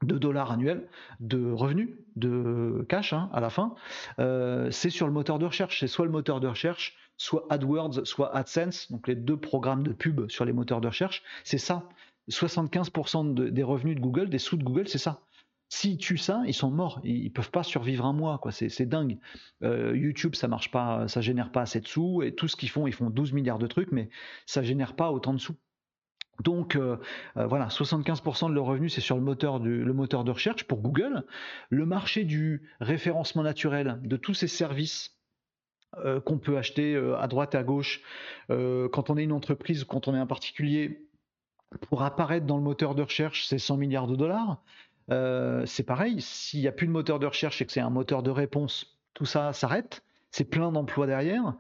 de 0.04 0.18
dollars 0.18 0.52
annuels 0.52 0.88
de 1.20 1.52
revenus, 1.52 1.90
de 2.16 2.86
cash 2.90 3.14
hein, 3.14 3.30
à 3.34 3.40
la 3.40 3.50
fin, 3.50 3.76
euh, 4.20 4.72
c'est 4.72 4.90
sur 4.90 5.08
le 5.08 5.14
moteur 5.14 5.40
de 5.40 5.46
recherche. 5.46 5.80
C'est 5.80 5.88
soit 5.88 6.06
le 6.06 6.12
moteur 6.12 6.40
de 6.40 6.48
recherche, 6.48 6.98
soit 7.18 7.46
AdWords, 7.50 8.06
soit 8.06 8.36
AdSense, 8.36 8.92
donc 8.92 9.08
les 9.08 9.16
deux 9.16 9.38
programmes 9.38 9.84
de 9.84 9.92
pub 9.92 10.30
sur 10.30 10.46
les 10.46 10.54
moteurs 10.54 10.82
de 10.82 10.88
recherche. 10.88 11.24
C'est 11.44 11.58
ça. 11.58 11.90
75% 12.30 13.34
des 13.34 13.64
revenus 13.64 13.96
de 13.96 14.02
Google, 14.02 14.30
des 14.30 14.38
sous 14.38 14.56
de 14.56 14.64
Google, 14.64 14.88
c'est 14.88 15.00
ça. 15.00 15.22
S'ils 15.72 15.98
tuent 15.98 16.18
ça, 16.18 16.42
ils 16.48 16.54
sont 16.54 16.72
morts. 16.72 17.00
Ils, 17.04 17.32
peuvent 17.32 17.52
pas 17.52 17.62
survivre 17.62 18.06
un 18.06 18.14
mois. 18.14 18.40
Quoi. 18.40 18.52
C'est, 18.52 18.86
dingue. 18.88 19.20
Euh, 19.64 19.96
YouTube, 19.96 20.34
ça 20.34 20.48
marche 20.48 20.72
pas, 20.72 21.08
ça 21.08 21.22
génère 21.22 21.52
pas 21.52 21.62
assez 21.62 21.80
de 21.80 21.88
sous. 21.88 22.24
Et 22.24 22.34
tout 22.34 22.48
ce 22.48 22.56
qu'ils 22.56 22.70
font, 22.70 22.88
ils 22.88 22.94
font 22.94 23.12
12 23.12 23.34
milliards 23.34 23.60
de 23.60 23.68
trucs, 23.68 23.92
mais 23.92 24.10
ça 24.48 24.64
génère 24.64 24.96
pas 24.96 25.12
autant 25.12 25.34
de 25.34 25.40
sous. 25.40 25.56
Donc 26.44 26.76
euh, 26.76 26.98
euh, 27.38 27.46
voilà, 27.48 27.68
75% 27.68 28.50
de 28.50 28.54
leurs 28.54 28.66
revenus, 28.66 28.94
c'est 28.94 29.02
sur 29.02 29.16
le 29.16 29.22
moteur, 29.22 29.60
de 29.60 30.32
recherche 30.32 30.64
pour 30.64 30.80
Google. 30.80 31.26
Le 31.70 31.86
marché 31.86 32.24
du 32.24 32.70
référencement 32.80 33.44
naturel, 33.44 34.00
de 34.04 34.18
tous 34.18 34.34
ces 34.34 34.48
services 34.48 35.18
euh, 35.98 36.22
qu'on 36.22 36.38
peut 36.38 36.58
acheter 36.58 36.96
à 37.20 37.28
droite 37.28 37.56
à 37.56 37.64
gauche 37.64 38.02
quand 38.48 39.10
on 39.10 39.18
est 39.18 39.24
une 39.24 39.32
entreprise, 39.32 39.84
quand 39.84 40.08
on 40.08 40.16
est 40.16 40.20
un 40.20 40.26
particulier, 40.26 41.06
pour 41.82 42.02
apparaître 42.02 42.48
dans 42.48 42.58
le 42.58 42.64
moteur 42.64 42.96
de 42.96 43.04
recherche, 43.04 43.46
c'est 43.46 43.60
100 43.60 43.78
milliards 43.78 44.08
de 44.08 44.16
dollars. 44.16 44.64
c'est 45.68 45.84
pareil, 45.84 46.20
s'il 46.22 46.62
n'y 46.62 46.68
a 46.68 46.72
plus 46.72 46.88
de 46.88 46.92
moteur 46.92 47.20
de 47.20 47.28
recherche 47.28 47.62
et 47.62 47.66
que 47.66 47.72
c'est 47.72 47.80
un 47.80 47.92
moteur 47.92 48.24
de 48.24 48.32
réponse, 48.32 48.98
tout 49.14 49.26
ça 49.26 49.54
s'arrête 49.54 50.04
c'est 50.32 50.46
plein 50.46 50.72
d'emplois 50.72 51.08
derrière. 51.08 51.56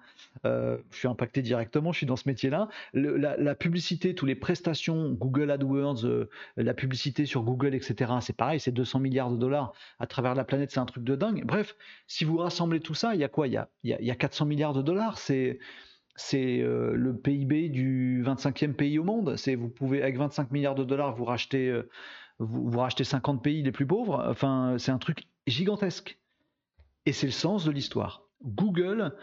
Euh, 0.46 0.78
je 0.92 0.98
suis 0.98 1.08
impacté 1.08 1.42
directement, 1.42 1.92
je 1.92 1.98
suis 1.98 2.06
dans 2.06 2.16
ce 2.16 2.28
métier-là. 2.28 2.70
La, 2.94 3.56
publicité, 3.56 4.14
toutes 4.16 4.28
les 4.28 4.36
prestations, 4.36 5.12
Google 5.12 5.52
AdWords, 5.52 6.06
euh, 6.06 6.30
la 6.56 6.74
publicité 6.74 7.26
sur 7.26 7.44
Google, 7.44 7.74
etc., 7.74 8.12
c'est 8.22 8.36
pareil, 8.36 8.60
c'est 8.60 8.72
200 8.72 9.00
milliards 9.00 9.32
de 9.32 9.38
dollars 9.38 9.74
à 10.00 10.08
travers 10.08 10.36
la 10.36 10.44
planète, 10.44 10.72
c'est 10.72 10.80
un 10.80 10.86
truc 10.86 11.04
de 11.04 11.16
dingue. 11.16 11.44
Bref, 11.46 11.76
si 12.08 12.26
vous 12.26 12.38
rassemblez 12.38 12.80
tout 12.80 12.94
ça, 12.94 13.16
il 13.16 13.22
y 13.22 13.24
a 13.24 13.28
quoi? 13.28 13.48
Il 13.48 13.54
y 13.84 14.12
a, 14.12 14.16
400 14.16 14.46
milliards 14.46 14.74
de 14.74 14.82
dollars, 14.82 15.18
c'est 15.18 15.60
euh, 16.34 16.94
le 16.94 17.18
PIB 17.18 17.70
du 17.70 18.24
25e 18.24 18.74
pays 18.74 19.00
au 19.00 19.04
monde. 19.04 19.36
C'est 19.36 19.56
vous 19.56 19.70
pouvez 19.70 20.02
avec 20.02 20.18
25 20.18 20.52
milliards 20.52 20.76
de 20.76 20.84
dollars 20.84 21.16
vous 21.16 21.26
racheter 21.26 21.82
vous, 22.40 22.70
vous 22.70 22.80
rachetez 22.80 23.04
50 23.04 23.44
pays 23.44 23.64
les 23.64 23.72
plus 23.72 23.88
pauvres. 23.88 24.24
Enfin, 24.28 24.76
c'est 24.78 24.92
un 24.92 24.98
truc 24.98 25.28
gigantesque. 25.48 26.18
Et 27.06 27.14
c'est 27.14 27.28
le 27.28 27.32
sens 27.32 27.66
de 27.66 27.72
l'histoire. 27.72 28.28
Google, 28.43 29.15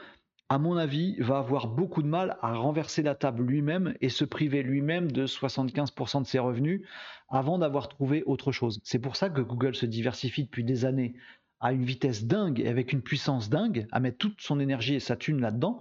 à 0.48 0.58
mon 0.58 0.76
avis, 0.76 1.16
va 1.18 1.38
avoir 1.38 1.68
beaucoup 1.68 2.02
de 2.02 2.08
mal 2.08 2.38
à 2.42 2.54
renverser 2.54 3.02
la 3.02 3.14
table 3.14 3.42
lui-même 3.44 3.94
et 4.00 4.08
se 4.08 4.24
priver 4.24 4.62
lui-même 4.62 5.10
de 5.10 5.26
75% 5.26 6.22
de 6.22 6.26
ses 6.26 6.38
revenus 6.38 6.86
avant 7.28 7.58
d'avoir 7.58 7.88
trouvé 7.88 8.22
autre 8.24 8.52
chose. 8.52 8.80
C'est 8.84 8.98
pour 8.98 9.16
ça 9.16 9.30
que 9.30 9.40
Google 9.40 9.74
se 9.74 9.86
diversifie 9.86 10.44
depuis 10.44 10.64
des 10.64 10.84
années 10.84 11.14
à 11.60 11.72
une 11.72 11.84
vitesse 11.84 12.24
dingue 12.24 12.60
et 12.60 12.68
avec 12.68 12.92
une 12.92 13.02
puissance 13.02 13.48
dingue, 13.48 13.86
à 13.90 14.00
mettre 14.00 14.18
toute 14.18 14.40
son 14.40 14.60
énergie 14.60 14.94
et 14.94 15.00
sa 15.00 15.16
thune 15.16 15.40
là-dedans, 15.40 15.80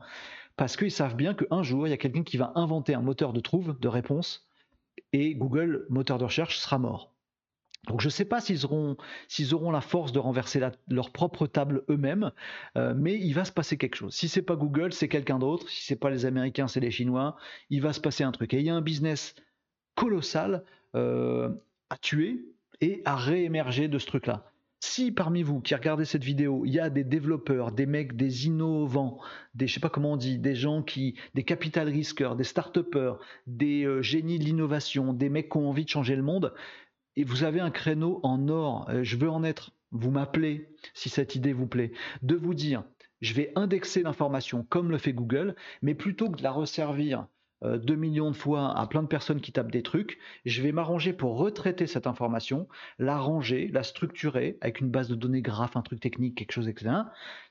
parce 0.56 0.78
qu'ils 0.78 0.92
savent 0.92 1.16
bien 1.16 1.34
qu'un 1.34 1.64
jour, 1.64 1.88
il 1.88 1.92
y 1.92 1.94
a 1.94 1.98
quelqu'un 1.98 2.24
qui 2.24 2.38
va 2.38 2.54
inventer 2.56 2.94
un 2.94 3.02
moteur 3.02 3.34
de 3.34 3.42
trouve, 3.42 3.78
de 3.80 3.88
réponse, 3.88 4.48
et 5.12 5.36
Google, 5.36 5.86
moteur 5.90 6.18
de 6.18 6.24
recherche, 6.24 6.58
sera 6.58 6.80
mort. 6.80 7.15
Donc 7.88 8.02
je 8.02 8.08
ne 8.08 8.12
sais 8.12 8.26
pas 8.26 8.42
s'ils 8.42 8.66
auront, 8.66 8.98
s'ils 9.28 9.54
auront 9.54 9.72
la 9.72 9.82
force 9.82 10.12
de 10.12 10.20
renverser 10.20 10.62
leur 10.90 11.12
propre 11.12 11.48
table 11.48 11.84
eux-mêmes, 11.90 12.32
euh, 12.78 12.94
mais 12.96 13.16
il 13.16 13.34
va 13.34 13.46
se 13.46 13.52
passer 13.52 13.78
quelque 13.78 13.96
chose. 13.96 14.14
Si 14.14 14.28
c'est 14.28 14.42
pas 14.42 14.56
Google, 14.56 14.94
c'est 14.94 15.08
quelqu'un 15.08 15.40
d'autre. 15.40 15.70
Si 15.70 15.86
c'est 15.86 15.96
pas 15.96 16.10
les 16.10 16.26
Américains, 16.26 16.68
c'est 16.68 16.80
les 16.80 16.92
Chinois. 16.92 17.36
Il 17.70 17.82
va 17.82 17.94
se 17.94 18.00
passer 18.00 18.24
un 18.24 18.32
truc. 18.32 18.54
Et 18.54 18.60
il 18.60 18.66
y 18.66 18.70
a 18.70 18.76
un 18.76 18.82
business 18.82 19.36
colossal 19.96 20.64
euh, 20.96 21.50
à 21.90 21.98
tuer 21.98 22.46
et 22.82 23.02
à 23.06 23.16
réémerger 23.16 23.88
de 23.88 24.00
ce 24.00 24.06
truc-là. 24.08 24.52
Si 24.82 25.12
parmi 25.12 25.42
vous 25.42 25.62
qui 25.62 25.74
regardez 25.74 26.06
cette 26.06 26.24
vidéo, 26.24 26.64
il 26.66 26.74
y 26.74 26.80
a 26.80 26.90
des 26.90 27.04
développeurs, 27.04 27.72
des 27.72 27.88
mecs, 27.88 28.16
des 28.16 28.46
innovants, 28.46 29.20
des 29.56 29.68
je 29.68 29.74
sais 29.74 29.80
pas 29.80 29.90
comment 29.90 30.14
on 30.14 30.18
dit, 30.18 30.38
des 30.38 30.54
gens 30.54 30.84
qui, 30.84 31.16
des 31.34 31.44
capital 31.44 31.90
risqueurs, 31.90 32.36
des 32.36 32.44
start-upers, 32.44 33.18
des 33.48 33.84
euh, 33.84 34.02
génies 34.04 34.38
de 34.38 34.44
l'innovation, 34.44 35.12
des 35.12 35.30
mecs 35.30 35.50
qui 35.50 35.58
ont 35.58 35.70
envie 35.70 35.86
de 35.86 35.90
changer 35.90 36.16
le 36.16 36.22
monde, 36.22 36.54
et 37.16 37.24
vous 37.24 37.44
avez 37.44 37.60
un 37.60 37.72
créneau 37.72 38.20
en 38.24 38.48
or, 38.50 38.90
euh, 38.90 39.04
je 39.04 39.18
veux 39.18 39.30
en 39.30 39.44
être, 39.44 39.72
vous 39.92 40.12
m'appelez 40.12 40.70
si 40.94 41.10
cette 41.10 41.36
idée 41.36 41.54
vous 41.54 41.68
plaît, 41.68 41.92
de 42.22 42.36
vous 42.36 42.54
dire, 42.54 42.84
je 43.22 43.34
vais 43.34 43.52
indexer 43.56 44.04
l'information 44.04 44.64
comme 44.64 44.92
le 44.92 44.98
fait 44.98 45.14
Google, 45.14 45.56
mais 45.82 45.96
plutôt 45.96 46.30
que 46.30 46.38
de 46.38 46.44
la 46.44 46.52
resservir 46.52 47.28
2 47.78 47.94
euh, 47.94 47.98
millions 47.98 48.32
de 48.32 48.36
fois 48.36 48.78
à 48.78 48.88
plein 48.88 49.04
de 49.04 49.08
personnes 49.08 49.42
qui 49.42 49.52
tapent 49.52 49.72
des 49.72 49.84
trucs, 49.84 50.18
je 50.46 50.62
vais 50.62 50.72
m'arranger 50.72 51.14
pour 51.14 51.38
retraiter 51.38 51.88
cette 51.88 52.08
information, 52.08 52.68
la 53.00 53.18
ranger, 53.18 53.70
la 53.74 53.84
structurer 53.84 54.58
avec 54.62 54.80
une 54.82 54.90
base 54.90 55.08
de 55.08 55.16
données 55.16 55.42
graphe, 55.42 55.76
un 55.76 55.82
truc 55.82 56.00
technique, 56.00 56.36
quelque 56.36 56.52
chose, 56.52 56.68
etc. 56.68 56.92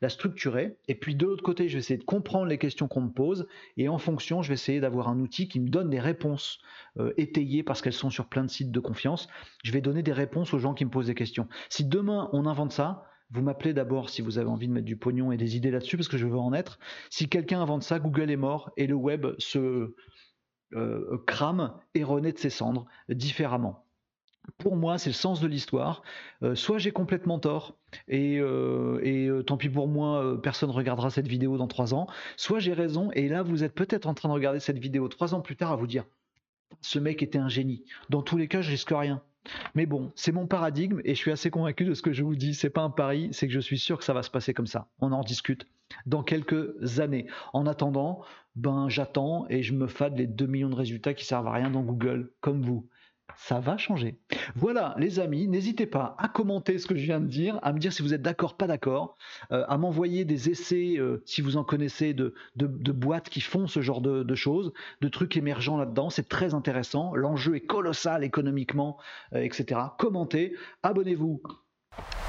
La 0.01 0.09
structurer, 0.09 0.77
et 0.89 0.95
puis 0.95 1.15
de 1.15 1.27
l'autre 1.27 1.43
côté, 1.43 1.69
je 1.69 1.75
vais 1.75 1.81
essayer 1.81 1.99
de 1.99 2.05
comprendre 2.05 2.47
les 2.47 2.59
questions 2.59 2.89
qu'on 2.89 3.03
me 3.03 3.11
pose, 3.11 3.47
et 3.77 3.89
en 3.89 3.99
fonction, 3.99 4.43
je 4.43 4.49
vais 4.49 4.55
essayer 4.55 4.81
d'avoir 4.81 5.09
un 5.09 5.19
outil 5.21 5.49
qui 5.49 5.61
me 5.61 5.69
donne 5.69 5.91
des 5.91 6.01
réponses 6.01 6.59
euh, 6.99 7.13
étayées 7.17 7.63
parce 7.63 7.83
qu'elles 7.83 7.93
sont 7.93 8.11
sur 8.11 8.27
plein 8.27 8.45
de 8.45 8.51
sites 8.51 8.71
de 8.71 8.81
confiance. 8.81 9.29
Je 9.63 9.73
vais 9.73 9.81
donner 9.81 10.03
des 10.03 10.13
réponses 10.13 10.55
aux 10.55 10.59
gens 10.59 10.75
qui 10.75 10.85
me 10.85 10.91
posent 10.91 11.07
des 11.07 11.15
questions. 11.15 11.49
Si 11.69 11.85
demain 11.85 12.29
on 12.33 12.47
invente 12.47 12.73
ça, 12.73 13.05
vous 13.35 13.43
m'appelez 13.43 13.75
d'abord 13.75 14.11
si 14.11 14.23
vous 14.23 14.39
avez 14.39 14.49
envie 14.49 14.69
de 14.69 14.73
mettre 14.73 14.87
du 14.87 14.97
pognon 14.97 15.33
et 15.33 15.37
des 15.37 15.57
idées 15.57 15.73
là-dessus, 15.73 15.97
parce 15.97 16.09
que 16.09 16.17
je 16.17 16.27
veux 16.27 16.39
en 16.39 16.53
être. 16.53 16.79
Si 17.11 17.29
quelqu'un 17.29 17.61
invente 17.61 17.83
ça, 17.83 17.99
Google 17.99 18.31
est 18.31 18.37
mort 18.37 18.71
et 18.77 18.87
le 18.87 18.95
web 18.95 19.27
se 19.39 19.95
euh, 20.75 21.19
crame 21.27 21.75
et 21.95 22.05
renaît 22.05 22.33
de 22.33 22.39
ses 22.39 22.51
cendres 22.51 22.87
différemment. 23.09 23.85
Pour 24.59 24.77
moi, 24.77 24.99
c'est 24.99 25.11
le 25.11 25.15
sens 25.15 25.41
de 25.41 25.49
l'histoire. 25.49 26.03
Euh, 26.43 26.55
soit 26.55 26.79
j'ai 26.79 26.93
complètement 26.93 27.41
tort 27.41 27.77
et, 28.07 28.39
euh, 28.39 29.43
tant 29.43 29.57
pis 29.57 29.69
pour 29.69 29.89
moi, 29.89 30.41
personne 30.41 30.69
ne 30.69 30.75
regardera 30.75 31.11
cette 31.11 31.27
vidéo 31.27 31.59
dans 31.59 31.67
trois 31.67 31.93
ans. 31.93 32.07
Soit 32.37 32.61
j'ai 32.61 32.73
raison 32.73 33.11
et 33.13 33.29
là, 33.29 33.43
vous 33.43 33.65
êtes 33.65 33.75
peut-être 33.75 34.07
en 34.07 34.15
train 34.15 34.29
de 34.29 34.35
regarder 34.35 34.61
cette 34.61 34.79
vidéo 34.79 35.09
trois 35.09 35.35
ans 35.35 35.41
plus 35.41 35.57
tard 35.57 35.73
à 35.73 35.77
vous 35.77 35.89
dire 35.89 36.05
ce 36.81 36.99
mec 36.99 37.23
était 37.23 37.39
un 37.39 37.49
génie. 37.49 37.85
Dans 38.11 38.23
tous 38.23 38.37
les 38.37 38.49
cas, 38.49 38.61
je 38.61 38.71
risque 38.71 38.91
rien. 38.91 39.23
Mais 39.75 39.87
bon, 39.87 40.13
c'est 40.15 40.33
mon 40.33 40.47
paradigme 40.47 41.01
et 41.05 41.15
je 41.15 41.21
suis 41.21 41.31
assez 41.31 41.51
convaincu 41.51 41.85
de 41.85 41.95
ce 41.95 42.03
que 42.03 42.13
je 42.13 42.23
vous 42.23 42.37
dis. 42.37 42.55
C'est 42.55 42.71
pas 42.71 42.83
un 42.83 42.91
pari, 42.91 43.29
c'est 43.33 43.47
que 43.47 43.53
je 43.53 43.61
suis 43.61 43.79
sûr 43.79 43.99
que 43.99 44.05
ça 44.05 44.13
va 44.13 44.23
se 44.23 44.31
passer 44.31 44.55
comme 44.55 44.67
ça. 44.67 44.89
On 45.01 45.13
en 45.13 45.23
discute 45.23 45.67
dans 46.07 46.23
quelques 46.23 47.01
années. 47.01 47.27
En 47.53 47.67
attendant, 47.67 48.23
ben 48.57 48.89
j'attends 48.89 49.47
et 49.51 49.63
je 49.63 49.75
me 49.75 49.87
fade 49.87 50.17
les 50.17 50.27
2 50.27 50.47
millions 50.47 50.71
de 50.71 50.75
résultats 50.75 51.15
qui 51.15 51.25
servent 51.25 51.49
à 51.49 51.53
rien 51.53 51.71
dans 51.71 51.83
Google, 51.83 52.33
comme 52.41 52.63
vous 52.63 52.89
ça 53.37 53.61
va 53.61 53.77
changer. 53.77 54.19
Voilà, 54.55 54.95
les 54.99 55.19
amis, 55.19 55.49
n'hésitez 55.49 55.87
pas 55.87 56.15
à 56.19 56.29
commenter 56.29 56.79
ce 56.79 56.87
que 56.87 56.97
je 56.97 57.05
viens 57.05 57.21
de 57.21 57.27
dire, 57.27 57.59
à 57.63 57.73
me 57.73 57.79
dire 57.79 57.93
si 57.93 58.03
vous 58.03 58.15
êtes 58.15 58.23
d'accord, 58.23 58.57
pas 58.57 58.67
d'accord, 58.67 59.17
euh, 59.53 59.65
à 59.69 59.79
m'envoyer 59.79 60.25
des 60.25 60.51
essais, 60.51 60.95
euh, 60.99 61.23
si 61.27 61.41
vous 61.43 61.57
en 61.57 61.65
connaissez, 61.65 62.15
de, 62.15 62.35
boîtes 62.57 63.29
qui 63.29 63.41
font 63.41 63.67
ce 63.67 63.81
genre 63.81 64.01
de, 64.01 64.35
choses, 64.35 64.73
de 65.01 65.09
trucs 65.09 65.37
émergents 65.37 65.77
là-dedans. 65.77 66.11
C'est 66.11 66.29
très 66.29 66.55
intéressant. 66.55 67.15
L'enjeu 67.15 67.57
est 67.57 67.67
colossal 67.67 68.25
économiquement, 68.25 68.99
euh, 69.35 69.43
etc. 69.43 69.81
Commentez, 69.99 70.55
abonnez-vous 70.83 71.43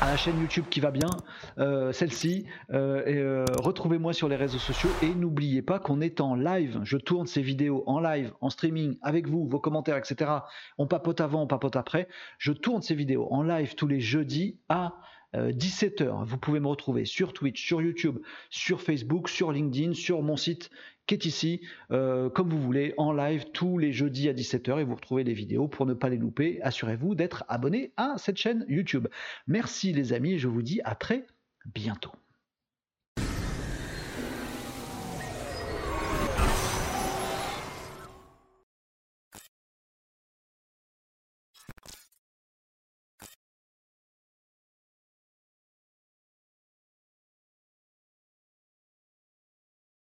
à 0.02 0.12
la 0.12 0.18
chaîne 0.18 0.40
YouTube 0.40 0.66
qui 0.70 0.80
va 0.80 0.92
bien, 0.92 1.10
euh, 1.58 1.92
celle-ci. 1.92 2.46
Euh, 2.72 3.04
euh, 3.08 3.46
retrouvez-moi 3.58 4.14
sur 4.14 4.28
les 4.28 4.36
réseaux 4.36 4.60
sociaux 4.60 4.90
et 5.02 5.14
n'oubliez 5.14 5.62
pas 5.62 5.80
qu'on 5.80 6.02
est 6.02 6.22
en 6.22 6.36
live. 6.36 6.80
Je 6.84 6.98
tourne 6.98 7.28
ces 7.28 7.42
vidéos 7.42 7.84
en 7.88 8.00
live, 8.00 8.34
en 8.42 8.50
streaming, 8.50 8.98
avec 9.02 9.28
vous, 9.28 9.48
vos 9.48 9.60
commentaires, 9.60 9.98
etc. 9.98 10.32
On 10.78 10.88
papote 10.88 11.22
avant, 11.22 11.44
on 11.44 11.48
papote 11.48 11.76
après. 11.76 12.08
Je 12.38 12.52
tourne 12.52 12.82
ces 12.82 12.96
vidéos 12.96 13.28
en 13.32 13.44
live 13.44 13.76
tous 13.76 13.88
les 13.88 14.00
jeudis 14.00 14.60
à 14.70 14.94
17h. 15.34 16.24
Vous 16.24 16.38
pouvez 16.38 16.62
me 16.62 16.68
retrouver 16.68 17.04
sur 17.04 17.34
Twitch, 17.34 17.66
sur 17.66 17.82
YouTube, 17.82 18.20
sur 18.50 18.82
Facebook, 18.82 19.28
sur 19.28 19.52
LinkedIn, 19.52 19.94
sur 19.94 20.22
mon 20.22 20.38
site 20.38 20.70
qui 21.06 21.14
est 21.14 21.26
ici, 21.26 21.62
comme 21.90 22.50
vous 22.50 22.62
voulez, 22.62 22.94
en 22.98 23.14
live 23.14 23.46
tous 23.54 23.78
les 23.78 23.94
jeudis 23.94 24.30
à 24.30 24.34
17h 24.34 24.80
et 24.80 24.84
vous 24.84 24.96
retrouvez 24.96 25.24
les 25.24 25.34
vidéos 25.34 25.68
pour 25.68 25.86
ne 25.86 25.94
pas 25.94 26.10
les 26.10 26.18
louper. 26.18 26.60
Assurez-vous 26.64 27.16
d'être 27.16 27.44
abonné 27.48 27.92
à 27.98 28.16
cette 28.18 28.38
chaîne 28.38 28.66
YouTube. 28.68 29.08
Merci 29.48 29.94
les 29.94 30.14
amis 30.14 30.34
et 30.34 30.40
je 30.40 30.48
vous 30.48 30.62
dis 30.62 30.82
à 30.84 30.96
très 30.96 31.26
bientôt. 31.66 32.12